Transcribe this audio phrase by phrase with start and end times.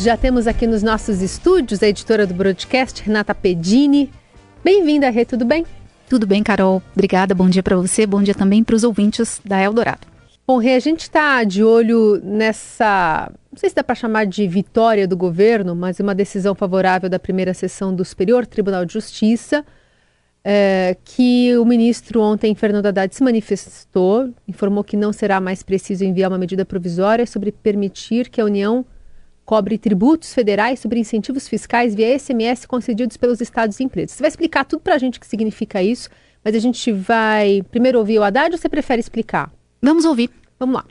[0.00, 4.08] Já temos aqui nos nossos estúdios a editora do broadcast, Renata Pedini.
[4.62, 5.66] Bem-vinda, Rê, tudo bem?
[6.08, 6.80] Tudo bem, Carol.
[6.92, 7.34] Obrigada.
[7.34, 8.06] Bom dia para você.
[8.06, 10.06] Bom dia também para os ouvintes da Eldorado.
[10.46, 14.46] Bom, Rê, a gente está de olho nessa, não sei se dá para chamar de
[14.46, 19.66] vitória do governo, mas uma decisão favorável da primeira sessão do Superior Tribunal de Justiça,
[20.44, 26.04] é, que o ministro ontem, Fernando Haddad, se manifestou, informou que não será mais preciso
[26.04, 28.86] enviar uma medida provisória sobre permitir que a União
[29.48, 34.10] cobre tributos federais sobre incentivos fiscais via SMS concedidos pelos estados e empresas.
[34.10, 36.10] Você vai explicar tudo para a gente o que significa isso,
[36.44, 39.50] mas a gente vai primeiro ouvir o Haddad ou você prefere explicar?
[39.80, 40.28] Vamos ouvir.
[40.60, 40.84] Vamos lá.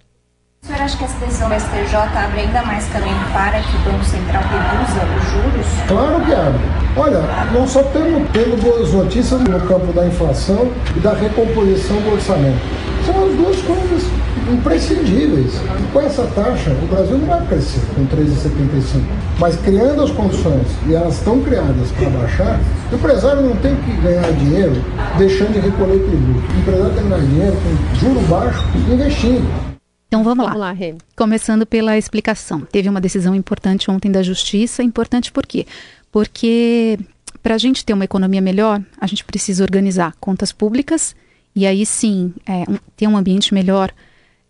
[0.63, 3.79] O senhor acha que essa decisão do STJ abre ainda mais caminho para que o
[3.91, 5.67] Banco Central reduza os juros?
[5.87, 6.61] Claro que abre.
[6.97, 7.21] Olha,
[7.53, 12.86] nós só temos tendo boas notícias no campo da inflação e da recomposição do orçamento.
[13.05, 14.03] São as duas coisas
[14.51, 15.53] imprescindíveis.
[15.91, 19.01] Com essa taxa, o Brasil não vai crescer com 13,75.
[19.39, 22.59] Mas criando as condições, e elas estão criadas para baixar,
[22.91, 24.73] o empresário não tem que ganhar dinheiro
[25.17, 26.53] deixando de recolher tributo.
[26.53, 29.67] O empresário tem que ganhar dinheiro com juro baixo investindo.
[30.07, 30.51] Então vamos lá.
[30.51, 30.95] Vamos lá, Rê.
[31.15, 32.61] Começando pela explicação.
[32.61, 34.81] Teve uma decisão importante ontem da Justiça.
[34.81, 35.67] Importante por quê?
[36.11, 36.97] Porque
[37.43, 41.15] para a gente ter uma economia melhor, a gente precisa organizar contas públicas
[41.57, 43.91] e aí sim é, um, ter um ambiente melhor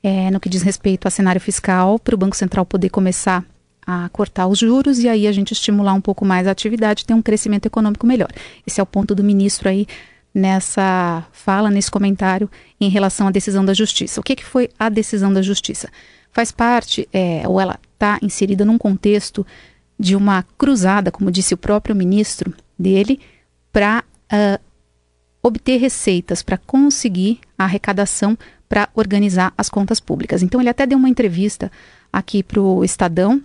[0.03, 3.45] é, no que diz respeito a cenário fiscal, para o Banco Central poder começar
[3.85, 7.13] a cortar os juros e aí a gente estimular um pouco mais a atividade, ter
[7.13, 8.27] um crescimento econômico melhor.
[8.65, 9.87] Esse é o ponto do ministro aí
[10.35, 14.19] nessa fala, nesse comentário em relação à decisão da Justiça.
[14.19, 15.87] O que, que foi a decisão da Justiça?
[16.33, 19.47] Faz parte, é, ou ela está inserida num contexto
[19.97, 23.21] de uma cruzada, como disse o próprio ministro dele,
[23.71, 24.66] para uh,
[25.41, 30.43] obter receitas, para conseguir a arrecadação para organizar as contas públicas.
[30.43, 31.71] Então, ele até deu uma entrevista
[32.11, 33.41] aqui para o Estadão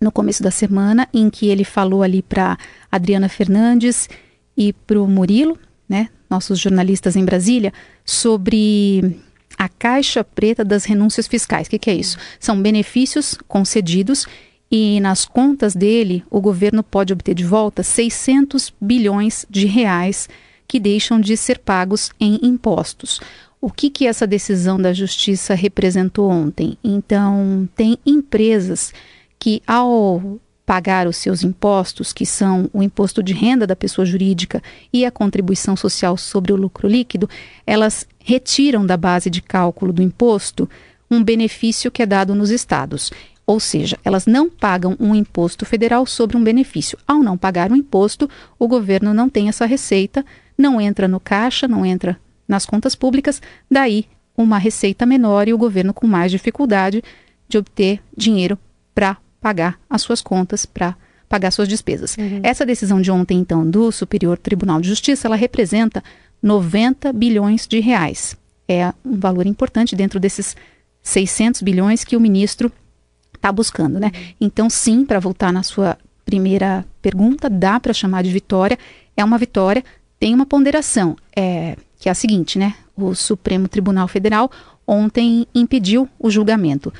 [0.00, 2.58] no começo da semana, em que ele falou ali para
[2.90, 4.08] Adriana Fernandes
[4.56, 7.72] e para o Murilo, né, nossos jornalistas em Brasília,
[8.04, 9.20] sobre
[9.58, 11.66] a caixa preta das renúncias fiscais.
[11.66, 12.16] O que, que é isso?
[12.38, 14.26] São benefícios concedidos
[14.70, 20.28] e nas contas dele o governo pode obter de volta 600 bilhões de reais
[20.70, 23.20] que deixam de ser pagos em impostos.
[23.60, 26.78] O que, que essa decisão da justiça representou ontem?
[26.82, 28.94] Então, tem empresas
[29.36, 34.62] que, ao pagar os seus impostos, que são o imposto de renda da pessoa jurídica
[34.92, 37.28] e a contribuição social sobre o lucro líquido,
[37.66, 40.70] elas retiram da base de cálculo do imposto
[41.10, 43.10] um benefício que é dado nos estados.
[43.44, 46.96] Ou seja, elas não pagam um imposto federal sobre um benefício.
[47.04, 50.24] Ao não pagar o imposto, o governo não tem essa receita,
[50.60, 53.40] não entra no caixa, não entra nas contas públicas,
[53.70, 54.06] daí
[54.36, 57.02] uma receita menor e o governo com mais dificuldade
[57.48, 58.58] de obter dinheiro
[58.94, 60.96] para pagar as suas contas, para
[61.28, 62.16] pagar suas despesas.
[62.16, 62.40] Uhum.
[62.42, 66.02] Essa decisão de ontem, então, do Superior Tribunal de Justiça, ela representa
[66.42, 68.36] 90 bilhões de reais.
[68.68, 70.56] É um valor importante dentro desses
[71.02, 72.70] 600 bilhões que o ministro
[73.34, 74.10] está buscando, né?
[74.14, 74.34] Uhum.
[74.40, 78.78] Então, sim, para voltar na sua primeira pergunta, dá para chamar de vitória.
[79.16, 79.84] É uma vitória,
[80.20, 82.74] tem uma ponderação, é, que é a seguinte, né?
[82.94, 84.50] O Supremo Tribunal Federal
[84.86, 86.92] ontem impediu o julgamento.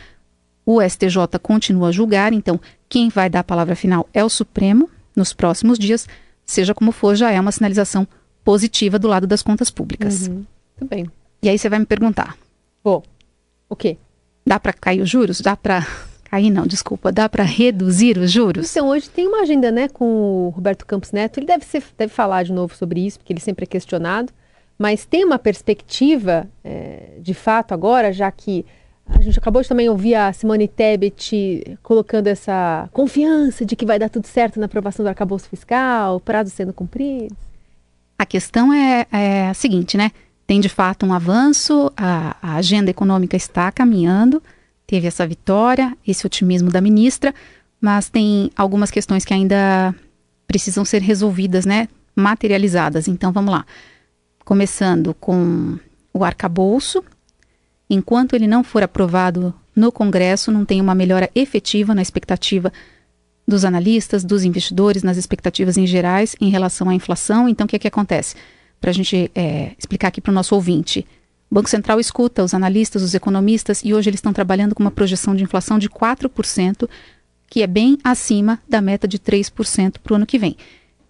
[0.65, 4.89] O STJ continua a julgar, então quem vai dar a palavra final é o Supremo
[5.15, 6.09] nos próximos dias.
[6.47, 8.09] Seja como for, já é uma sinalização
[8.43, 10.27] positiva do lado das contas públicas.
[10.27, 10.47] Uhum.
[10.81, 11.11] Muito bem.
[11.43, 12.37] E aí você vai me perguntar:
[12.83, 13.05] Vou.
[13.69, 13.99] O quê?
[14.47, 15.41] Dá para cair os juros?
[15.41, 15.87] Dá para
[16.31, 18.71] cair não, desculpa, dá para reduzir os juros?
[18.71, 21.39] Então, hoje tem uma agenda, né, com o Roberto Campos Neto.
[21.39, 24.33] Ele deve, ser, deve falar de novo sobre isso, porque ele sempre é questionado.
[24.79, 28.65] Mas tem uma perspectiva, é, de fato, agora, já que
[29.07, 33.99] a gente acabou de também ouvir a Simone Tebet colocando essa confiança de que vai
[33.99, 37.37] dar tudo certo na aprovação do arcabouço fiscal, prazos sendo cumpridos.
[38.17, 40.13] A questão é, é, a seguinte, né?
[40.47, 44.41] Tem de fato um avanço, a, a agenda econômica está caminhando,
[44.91, 47.33] teve essa vitória, esse otimismo da ministra,
[47.81, 49.95] mas tem algumas questões que ainda
[50.49, 51.87] precisam ser resolvidas, né?
[52.17, 53.07] Materializadas.
[53.07, 53.65] Então vamos lá.
[54.45, 55.79] Começando com
[56.13, 57.05] o arcabouço,
[57.89, 62.73] enquanto ele não for aprovado no Congresso, não tem uma melhora efetiva na expectativa
[63.47, 67.49] dos analistas, dos investidores, nas expectativas em gerais em relação à inflação.
[67.49, 68.35] Então, o que, é que acontece?
[68.81, 71.07] Para a gente é, explicar aqui para o nosso ouvinte.
[71.51, 74.91] O Banco Central escuta os analistas, os economistas, e hoje eles estão trabalhando com uma
[74.91, 76.89] projeção de inflação de 4%,
[77.49, 80.57] que é bem acima da meta de 3% para o ano que vem.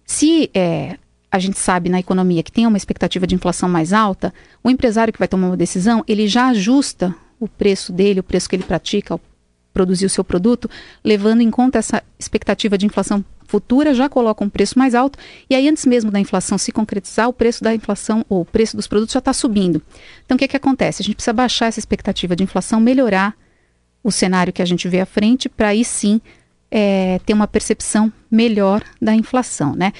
[0.03, 0.97] Se é,
[1.31, 4.33] a gente sabe na economia que tem uma expectativa de inflação mais alta,
[4.63, 8.49] o empresário que vai tomar uma decisão, ele já ajusta o preço dele, o preço
[8.49, 9.19] que ele pratica,
[9.73, 10.69] produzir o seu produto,
[11.03, 15.19] levando em conta essa expectativa de inflação futura, já coloca um preço mais alto,
[15.49, 18.77] e aí antes mesmo da inflação se concretizar, o preço da inflação ou o preço
[18.77, 19.81] dos produtos já está subindo.
[20.25, 21.01] Então o que, é que acontece?
[21.01, 23.35] A gente precisa baixar essa expectativa de inflação, melhorar
[24.03, 26.21] o cenário que a gente vê à frente, para aí sim
[26.71, 29.91] é, ter uma percepção melhor da inflação, né?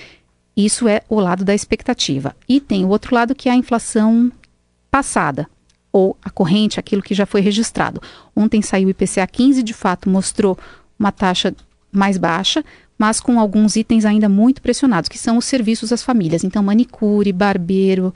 [0.56, 2.36] Isso é o lado da expectativa.
[2.48, 4.32] E tem o outro lado que é a inflação
[4.90, 5.50] passada,
[5.92, 8.02] ou a corrente, aquilo que já foi registrado.
[8.36, 10.58] Ontem saiu o IPCA 15, de fato mostrou
[10.98, 11.54] uma taxa
[11.92, 12.64] mais baixa,
[12.98, 16.44] mas com alguns itens ainda muito pressionados, que são os serviços às famílias.
[16.44, 18.14] Então, manicure, barbeiro,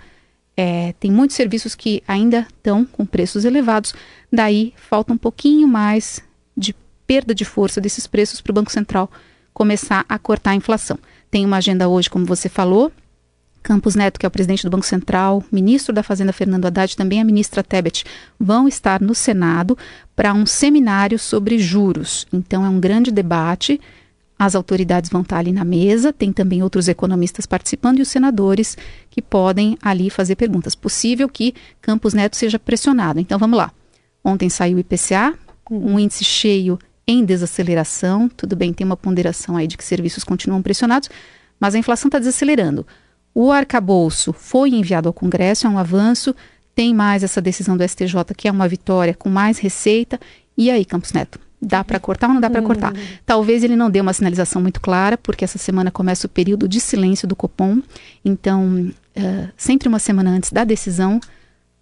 [0.55, 3.93] é, tem muitos serviços que ainda estão com preços elevados,
[4.31, 6.21] daí falta um pouquinho mais
[6.55, 6.73] de
[7.05, 9.11] perda de força desses preços para o Banco Central
[9.53, 10.97] começar a cortar a inflação.
[11.29, 12.91] Tem uma agenda hoje, como você falou,
[13.65, 17.19] Campos Neto, que é o presidente do Banco Central, ministro da Fazenda Fernando Haddad, também
[17.19, 18.05] a ministra Tebet,
[18.39, 19.75] vão estar no Senado
[20.15, 22.27] para um seminário sobre juros.
[22.31, 23.81] Então é um grande debate.
[24.37, 28.77] As autoridades vão estar ali na mesa, tem também outros economistas participando e os senadores
[29.09, 30.75] que podem ali fazer perguntas.
[30.75, 33.19] Possível que Campos Neto seja pressionado.
[33.19, 33.71] Então vamos lá.
[34.23, 35.33] Ontem saiu o IPCA,
[35.71, 36.77] um índice cheio
[37.07, 38.29] em desaceleração.
[38.29, 41.09] Tudo bem, tem uma ponderação aí de que serviços continuam pressionados,
[41.59, 42.85] mas a inflação está desacelerando.
[43.35, 46.33] O arcabouço foi enviado ao Congresso, é um avanço,
[46.73, 50.17] tem mais essa decisão do STJ, que é uma vitória com mais receita.
[50.57, 51.37] E aí, Campos Neto?
[51.61, 52.93] Dá para cortar ou não dá para cortar?
[52.93, 53.01] Uhum.
[53.25, 56.79] Talvez ele não dê uma sinalização muito clara, porque essa semana começa o período de
[56.79, 57.81] silêncio do Copom.
[58.23, 61.19] Então, uh, sempre uma semana antes da decisão,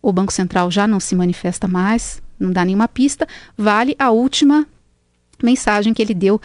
[0.02, 3.28] o Banco Central já não se manifesta mais, não dá nenhuma pista.
[3.56, 4.66] Vale a última
[5.44, 6.42] mensagem que ele deu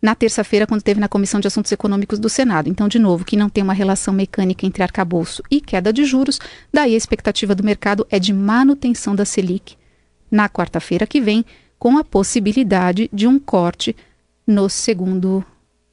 [0.00, 2.68] na terça-feira, quando teve na Comissão de Assuntos Econômicos do Senado.
[2.68, 6.38] Então, de novo, que não tem uma relação mecânica entre arcabouço e queda de juros,
[6.72, 9.76] daí a expectativa do mercado é de manutenção da Selic
[10.30, 11.44] na quarta-feira que vem,
[11.78, 13.96] com a possibilidade de um corte
[14.46, 15.44] no segundo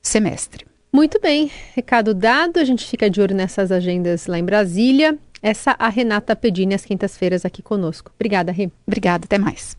[0.02, 0.66] semestre.
[0.92, 5.18] Muito bem, recado dado, a gente fica de olho nessas agendas lá em Brasília.
[5.42, 8.12] Essa a Renata Pedini às quintas-feiras aqui conosco.
[8.16, 8.70] Obrigada, Rê.
[8.86, 9.78] Obrigada, até mais.